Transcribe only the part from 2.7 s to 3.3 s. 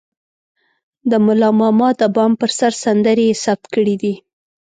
سندرې